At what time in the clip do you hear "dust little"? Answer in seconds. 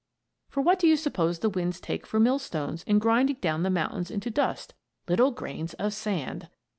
4.31-5.29